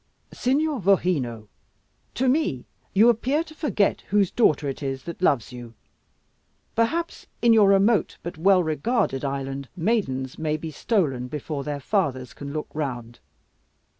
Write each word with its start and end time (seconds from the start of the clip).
"Signor 0.33 0.79
Vogheno, 0.79 1.47
to 2.15 2.27
me 2.27 2.65
you 2.91 3.07
appear 3.07 3.43
to 3.43 3.53
forget 3.53 4.01
whose 4.09 4.31
daughter 4.31 4.67
it 4.67 4.81
is 4.81 5.03
that 5.03 5.21
loves 5.21 5.51
you. 5.53 5.75
Perhaps 6.75 7.27
in 7.39 7.53
your 7.53 7.69
remote, 7.69 8.17
but 8.23 8.35
well 8.35 8.63
regarded 8.63 9.23
island 9.23 9.69
maidens 9.77 10.39
may 10.39 10.57
be 10.57 10.71
stolen 10.71 11.27
before 11.27 11.63
their 11.63 11.79
fathers 11.79 12.33
can 12.33 12.51
look 12.51 12.69
round. 12.73 13.19